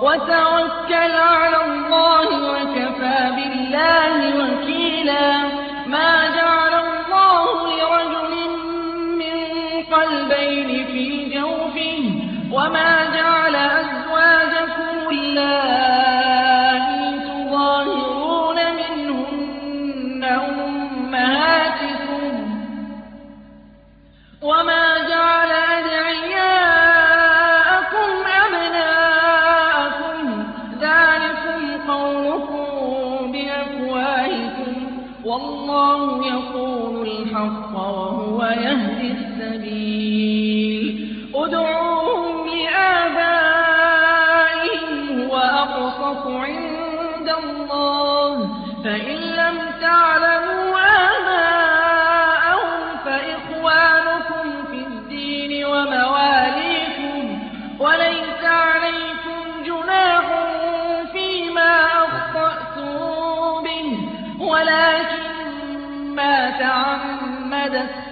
وتوكل 0.00 1.14
على 1.16 1.56
الله 1.64 2.28
وكفى 2.52 3.30
بالله 3.36 4.16
وكيلا. 4.38 5.42
ما 5.86 6.19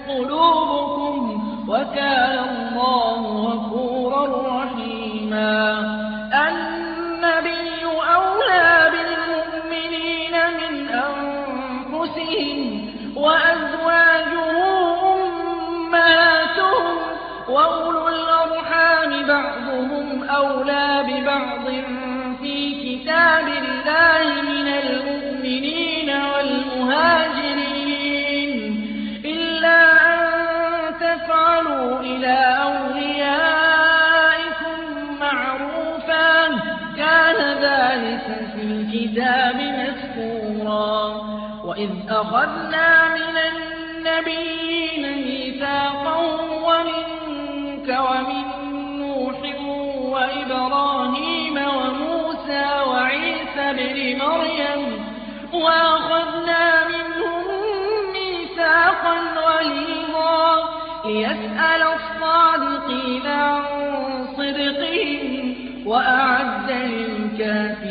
قلوبكم 0.09 1.43
وكان 1.69 2.38
وَأَخَذْنَا 42.19 43.15
مِنَ 43.15 43.37
النَّبِيِّينَ 43.53 45.03
مِيثَاقًا 45.27 46.17
وَمِنكَ 46.69 47.89
وَمِن 48.11 48.47
نُّوحٍ 48.99 49.39
وَإِبْرَاهِيمَ 50.13 51.57
وَمُوسَىٰ 51.77 52.69
وَعِيسَى 52.91 53.61
ابْنِ 53.71 53.97
مَرْيَمَ 54.25 54.83
ۖ 54.99 55.55
وَأَخَذْنَا 55.55 56.65
مِنْهُم 56.93 57.45
مِّيثَاقًا 58.13 59.17
غَلِيظًا 59.49 60.47
لِّيَسْأَلَ 61.07 61.83
الصَّادِقِينَ 61.97 63.27
عَن 63.27 63.63
صِدْقِهِمْ 64.37 65.55
وَأَعَدَّ 65.87 66.71
لِلْكَافِرِينَ 66.71 67.88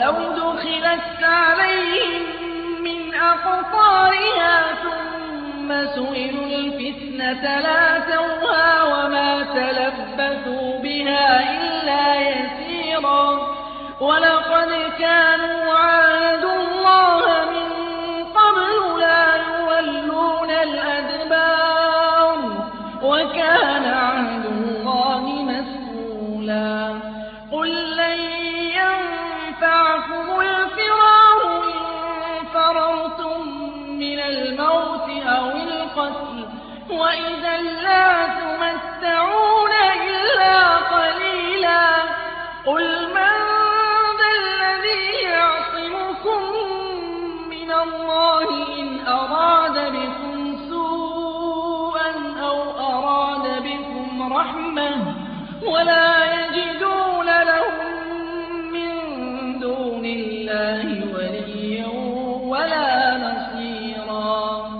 ولو 0.00 0.32
دخلت 0.32 1.22
عليهم 1.22 2.22
من 2.82 3.14
أقطارها 3.14 4.62
ثم 4.82 5.86
سئلوا 5.86 6.46
الفتنة 6.46 7.42
لا 7.42 7.60
لاتوها 7.60 8.82
وما 8.82 9.42
تلبثوا 9.42 10.78
بها 10.78 11.52
إلا 11.52 12.20
يسيرا. 12.20 13.56
ولقد 14.00 14.70
كانوا 14.98 15.74
عادوا 15.74 15.99
الله 60.50 61.04
وليا 61.14 61.86
ولا 62.42 63.16
نصيرا. 63.18 64.70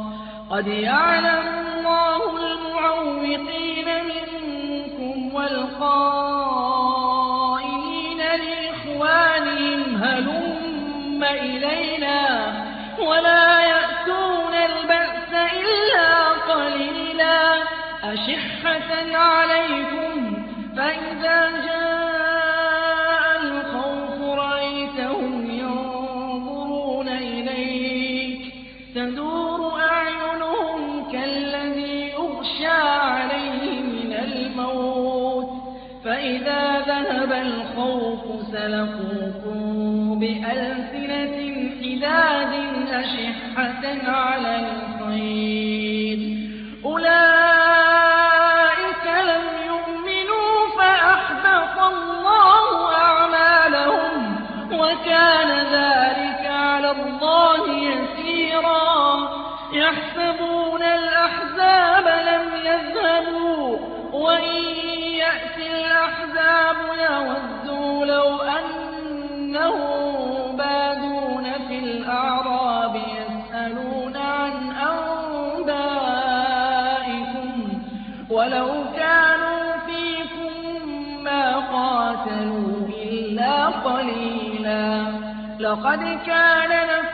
قد 0.50 0.66
يعلم 0.66 1.46
الله 1.78 2.20
المعوقين 2.36 3.88
منكم 4.04 5.34
والقائلين 5.34 5.80
لإخوانهم 8.18 9.80
هلم 10.02 11.24
إلينا 11.24 12.22
ولا 12.98 13.60
يأتون 13.60 14.54
البأس 14.54 15.32
إلا 15.32 16.28
قليلا. 16.28 17.38
أشحة 18.04 19.16
عليكم 19.16 19.49
أشحة 43.00 44.10
على 44.10 44.56
الخير. 44.56 45.79
لقد 85.80 86.02
كان 86.26 86.88
لكم 86.88 87.09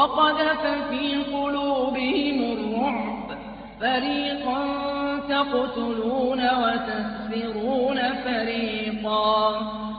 وقذف 0.00 0.66
في 0.90 1.24
قلوبهم 1.32 2.52
الرعب. 2.52 3.38
فريقا 3.80 4.64
تقتلون 5.28 6.48
وتسفرون 6.62 8.00
فريقا. 8.24 9.48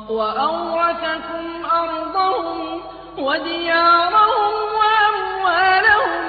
وأورثكم 0.10 1.66
أرضهم 1.74 2.82
وديارهم 3.18 4.54
وأموالهم. 4.82 6.24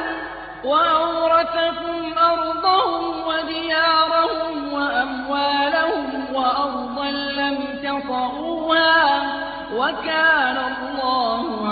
وأورثكم 0.65 2.19
أرضهم 2.19 3.29
وديارهم 3.29 4.73
وأموالهم. 4.73 6.35
وأرضا 6.35 7.11
لم 7.11 7.59
تطئوها. 7.83 9.23
وكان 9.77 10.57
الله 10.57 11.72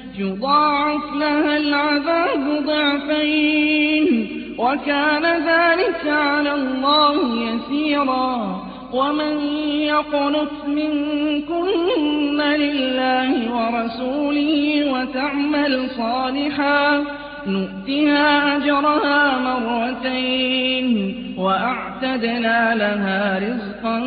يضاعف 0.17 1.01
لها 1.15 1.57
العذاب 1.57 2.65
ضعفين. 2.65 4.27
وكان 4.57 5.23
ذلك 5.25 6.07
على 6.07 6.53
الله 6.53 7.17
يسيرا. 7.35 8.61
ومن 8.93 9.39
يقنت 9.81 10.67
منكن 10.67 12.41
لله 12.41 13.55
ورسوله 13.55 14.83
وتعمل 14.91 15.89
صالحا 15.97 17.03
نؤتها 17.47 18.57
أجرها 18.57 19.39
مرتين. 19.39 21.15
وأعتدنا 21.37 22.75
لها 22.75 23.39
رزقا 23.39 23.99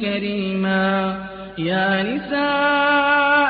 كريما. 0.00 1.16
يا 1.58 2.02
نساء 2.02 3.49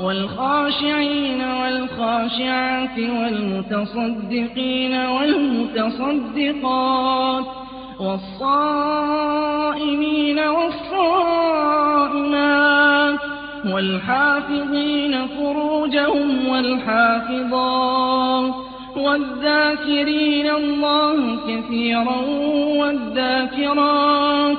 والخاشعين 0.00 1.40
والخاشعات 1.40 2.98
والمتصدقين 2.98 4.94
والمتصدقات 5.06 6.64
والصائمين 8.00 9.18
والصائمات 10.38 11.78
والحافظين 13.66 15.26
فروجهم 15.26 16.48
والحافظات 16.48 18.54
والذاكرين 18.96 20.50
الله 20.50 21.38
كثيرا 21.48 22.16
والذاكرات 22.78 24.58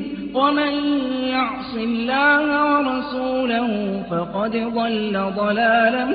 ومن 0.33 0.73
يعص 1.23 1.73
الله 1.75 2.43
ورسوله 2.71 4.03
فقد 4.11 4.51
ضل 4.51 5.33
ضلالا 5.37 6.05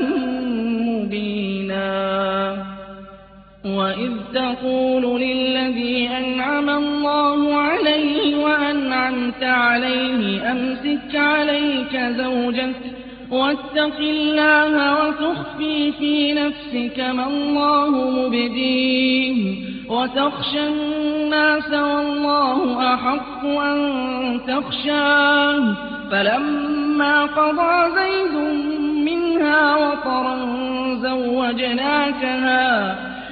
مبينا. 0.89 2.57
وإذ 3.65 4.13
تقول 4.35 5.21
للذي 5.21 6.09
أنعم 6.09 6.71
الله 6.71 7.55
عليه 7.57 8.37
وأنعمت 8.37 9.43
عليه 9.43 10.53
أمسك 10.53 11.17
عليك 11.17 11.97
زوجك 11.97 12.81
واتق 13.31 13.99
الله 13.99 15.07
وتخفي 15.09 15.93
في 15.93 16.33
نفسك 16.33 17.01
ما 17.01 17.27
الله 17.27 17.91
مبديه 18.11 19.57
وتخشى 19.91 20.67
الناس 20.67 21.71
والله 21.73 22.95
أحق 22.95 23.45
أن 23.45 24.41
تخشاه 24.49 25.75
فلما 26.11 27.25
قضى 27.25 27.95
زيد 27.95 28.35
منها 29.05 29.77
وطرا 29.77 30.37
زوجناكها 31.03 32.97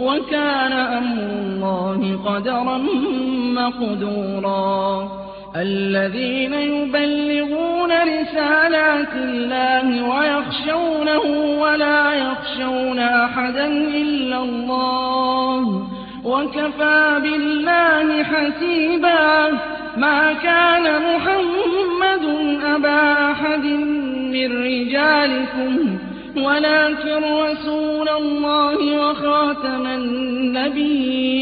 وكان 0.00 0.72
أمر 0.72 1.22
الله 1.22 2.18
قدرا 2.26 2.78
مقدورا. 3.54 5.08
الذين 5.56 6.54
يبلغون 6.54 7.90
رسالات 7.90 9.12
الله 9.14 10.08
ويخشونه 10.08 11.24
ولا 11.60 12.14
يخشون 12.14 12.98
أحدا 12.98 13.66
إلا 13.66 14.38
الله. 14.38 15.88
وكفى 16.24 17.20
بالله 17.22 18.22
حسيبا. 18.22 19.58
ما 19.96 20.32
كان 20.32 20.82
محمد 20.82 22.24
أبا 22.64 23.30
أحد 23.30 23.64
من 24.32 24.64
رجالكم 24.64 25.98
ولكن 26.36 27.22
رسول 27.24 28.08
الله 28.08 28.78
وخاتم 29.00 29.86
النبيين 29.86 31.36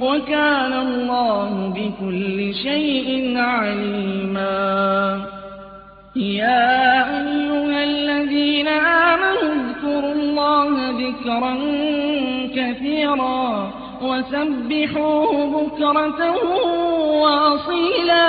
وكان 0.00 0.72
الله 0.72 1.72
بكل 1.76 2.54
شيء 2.54 3.38
عليما. 3.38 5.20
يا 6.16 6.94
أيها 7.20 7.84
الذين 7.84 8.68
آمنوا 8.68 9.52
اذكروا 9.54 10.12
الله 10.12 10.68
ذكرا 11.04 11.54
كثيرا 12.56 13.72
وسبحوه 14.02 15.32
بكرة 15.56 16.20
وأصيلا. 17.22 18.28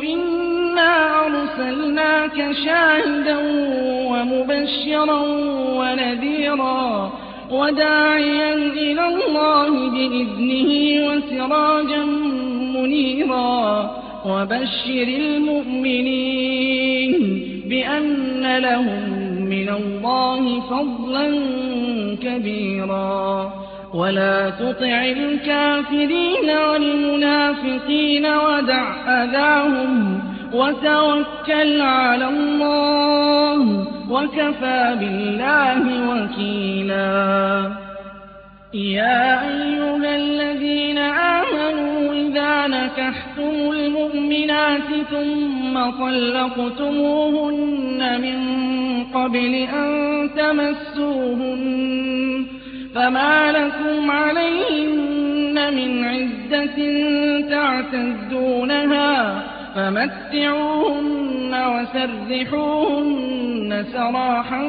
إنا 0.81 1.25
أرسلناك 1.25 2.51
شاهدا 2.65 3.37
ومبشرا 4.11 5.21
ونذيرا 5.77 7.11
وداعيا 7.51 8.53
إلى 8.53 9.05
الله 9.07 9.89
بإذنه 9.89 10.71
وسراجا 11.07 12.03
منيرا 12.75 13.91
وبشر 14.25 15.07
المؤمنين 15.17 16.51
بأن 17.65 18.57
لهم 18.57 19.11
من 19.49 19.69
الله 19.69 20.61
فضلا 20.61 21.27
كبيرا 22.23 23.53
ولا 23.93 24.49
تطع 24.49 25.03
الكافرين 25.05 26.49
والمنافقين 26.49 28.25
ودع 28.25 29.23
أذاهم 29.23 30.20
وتوكل 30.53 31.81
على 31.81 32.27
الله 32.27 33.87
وكفى 34.09 34.95
بالله 34.99 35.83
وكيلا. 36.09 37.71
يا 38.73 39.41
أيها 39.49 40.15
الذين 40.15 40.97
آمنوا 40.97 42.13
إذا 42.13 42.67
نكحتم 42.67 43.71
المؤمنات 43.71 44.89
ثم 45.11 45.89
طلقتموهن 45.99 47.41
من 48.21 48.39
قبل 49.13 49.53
أن 49.55 50.29
تمسوهن 50.37 51.71
فما 52.95 53.51
لكم 53.51 54.11
عليهن 54.11 55.73
من 55.75 56.03
عدة 56.03 56.77
تعتدونها 57.49 59.43
فمتعوهن 59.75 61.53
وسرحوهن 61.73 63.69
سراحا 63.93 64.63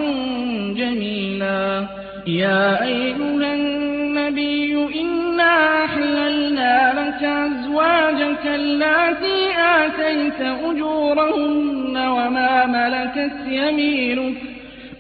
جميلا. 0.77 1.87
يا 2.27 2.83
أيها 2.83 3.55
النبي 3.55 4.75
إنا 5.01 5.85
أحللنا 5.85 6.77
لك 7.01 7.23
أزواجك 7.23 8.47
اللاتي 8.47 9.39
آتيت 9.57 10.41
أجورهن 10.41 11.97
وما 11.97 12.67
ملكت 12.67 13.37
يمينك 13.49 14.37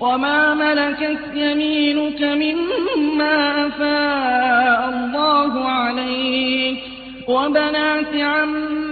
وما 0.00 0.54
ملكت 0.54 1.34
يمينك 1.34 2.22
مما 2.22 3.66
أفاء 3.66 4.88
الله 4.88 5.68
عليك. 5.68 6.78
وبنات 7.28 8.14
عمك 8.14 8.91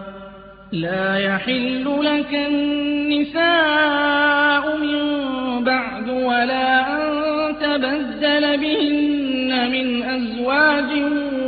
لا 0.71 1.17
يحل 1.17 1.85
لك 2.01 2.33
النساء 2.47 3.41
من 4.77 5.63
بعد 5.63 6.09
ولا 6.09 6.79
أن 6.93 7.11
تبدل 7.61 8.57
بهن 8.57 9.71
من 9.71 10.03
أزواج 10.03 10.91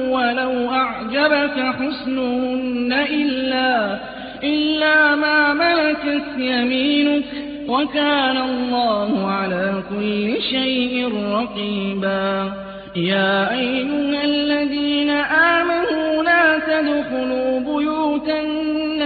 ولو 0.09 0.71
أعجبك 0.71 1.75
حسنهن 1.79 2.93
إلا, 3.09 3.99
إلا 4.43 5.15
ما 5.15 5.53
ملكت 5.53 6.25
يمينك 6.38 7.25
وكان 7.67 8.38
الله 8.38 9.31
على 9.31 9.83
كل 9.89 10.41
شيء 10.41 11.12
رقيبا. 11.33 12.51
يا 12.95 13.51
أيها 13.51 14.23
الذين 14.23 15.09
آمنوا 15.09 16.23
لا 16.23 16.59
تدخلوا 16.59 17.59
بيوت 17.59 18.29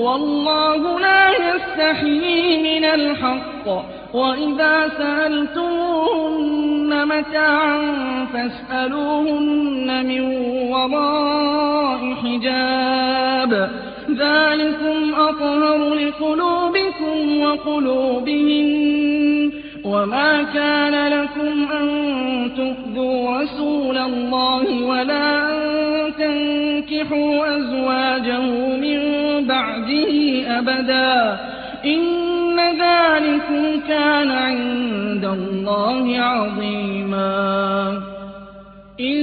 والله 0.00 1.00
لا 1.00 1.30
يستحيي 1.30 2.62
من 2.62 2.84
الحق. 2.84 3.66
وإذا 4.14 4.88
سألتموهن 4.98 6.90
متاعا 7.08 7.80
فاسألوهن 8.32 10.06
من 10.06 10.20
وراء 10.72 12.14
حجاب. 12.14 13.70
ذلكم 14.10 15.14
أطهر 15.14 15.94
لقلوبكم 15.94 17.40
وقلوبهن. 17.40 19.00
وما 19.84 20.42
كان 20.42 21.08
لكم 21.08 21.72
أن 21.80 21.88
تؤذوا 22.56 23.40
رسول 23.42 23.98
الله 23.98 24.84
ولا 24.86 25.52
أن 25.52 25.60
تنكحوا 26.18 27.56
أزواجه 27.56 28.40
من 28.76 28.99
أبدا. 30.60 31.38
إن 31.84 32.60
ذلكم 32.60 33.80
كان 33.88 34.30
عند 34.30 35.24
الله 35.24 36.18
عظيما. 36.18 38.02
إن 39.00 39.18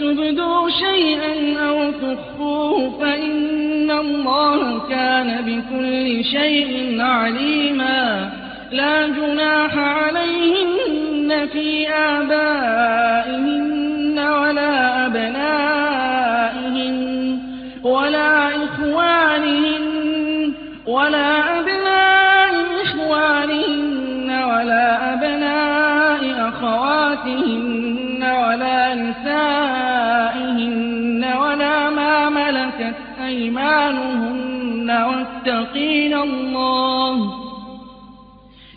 تبدوا 0.00 0.68
شيئا 0.70 1.58
أو 1.68 1.90
تخفوه 1.90 2.98
فإن 3.00 3.90
الله 3.90 4.88
كان 4.88 5.44
بكل 5.46 6.24
شيء 6.24 7.00
عليما. 7.00 8.30
لا 8.72 9.06
جناح 9.06 9.78
عليهن 9.78 11.48
في 11.52 11.88
آبائهن 11.88 13.47
ولا 21.08 21.60
أبناء 21.60 22.82
إخوانهن 22.82 24.30
ولا 24.30 25.12
أبناء 25.12 26.48
أخواتهن 26.48 28.22
ولا 28.22 28.94
نسائهن 28.94 29.32
ولا 31.40 31.90
ما 31.90 32.30
ملكت 32.30 32.94
أيمانهن. 33.26 34.90
واتقين 34.90 36.14
الله. 36.14 37.14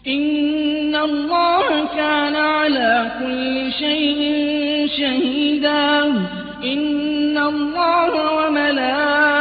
إِنَّ 0.07 0.95
اللَّهَ 0.95 1.85
كَانَ 1.95 2.35
عَلَىٰ 2.35 3.11
كُلِّ 3.19 3.71
شَيْءٍ 3.79 4.21
شَهِيدًا. 4.97 6.05
إِنَّ 6.63 7.37
اللَّهَ 7.37 8.33
وَمَلَائِكَتَهُ 8.33 9.40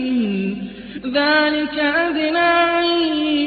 ذَٰلِكَ 1.13 1.79
أَدْنَىٰ 1.79 2.79
أَن 2.79 2.85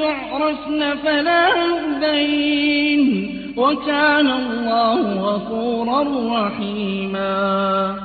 يُعْرَفْنَ 0.03 0.95
فَلَا 1.05 1.49
يُؤْذَيْنَ 1.49 3.31
ۗ. 3.31 3.35
وَكَانَ 3.59 4.27
اللَّهُ 4.27 5.21
غَفُورًا 5.21 6.03
رَّحِيمًا. 6.47 7.97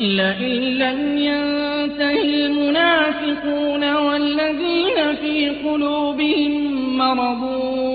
لئن 0.00 0.78
لم 0.78 1.18
ينته 1.18 2.22
المنافقون 2.22 3.94
والذين 3.94 5.14
في 5.20 5.48
قلوبهم 5.48 6.52
مرض 6.98 7.42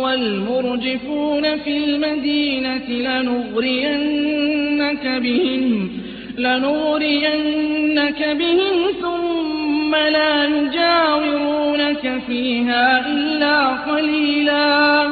والمرجفون 0.03 1.58
في 1.58 1.77
المدينة 1.77 2.89
لنغرينك 2.89 5.08
بهم, 5.08 5.89
لنغرينك 6.38 8.38
بهم 8.39 8.91
ثم 9.01 9.52
لا 9.93 10.45
يجاورونك 10.45 12.21
فيها 12.27 13.08
إلا 13.08 13.67
قليلا. 13.67 15.08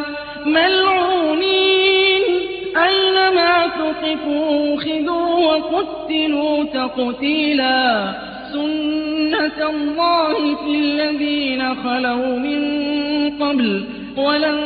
ملعونين 0.45 2.21
أينما 2.77 3.67
ثقفوا 3.67 4.77
خذوا 4.77 5.45
وقتلوا 5.45 6.63
تقتيلا. 6.63 8.13
سنة 8.53 9.69
الله 9.69 10.55
في 10.55 10.71
الذين 10.75 11.75
خلوا 11.75 12.39
من 12.39 12.61
قبل 13.39 13.85
ولن 14.17 14.59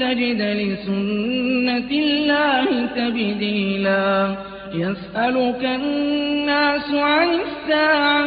تجد 0.00 0.42
لسنة 0.42 1.90
الله 1.90 2.86
تبديلا. 2.96 4.34
يسألك 4.74 5.64
الناس 5.64 6.94
عن 6.94 7.28
الساعة 7.28 8.26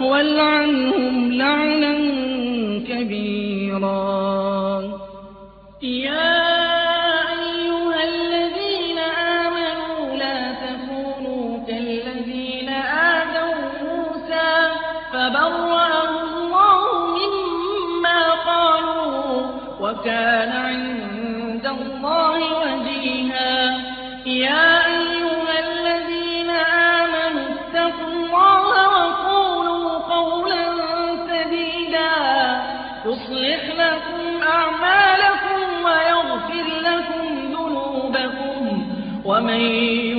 والعنهم 0.00 1.32
لعنا 1.32 1.92
كبيرا. 2.88 4.00
يا 5.82 6.40
أيها 7.40 8.00
الذين 8.12 8.98
آمنوا 8.98 10.16
لا 10.16 10.52
تكونوا 10.52 11.66
كالذين 11.66 12.68
آذوا 13.18 13.54
موسى 13.82 14.50
فبرأه 15.12 16.10
الله 16.22 16.82
مما 17.18 18.20
قالوا 18.50 19.42
وكان 19.80 20.59
ومن 39.50 40.09